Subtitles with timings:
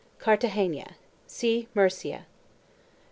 [0.17, 0.95] 3 CARTAGENA.
[1.27, 2.25] See MURCIA.